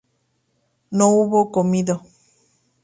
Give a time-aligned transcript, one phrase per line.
[0.89, 2.01] no hubo comido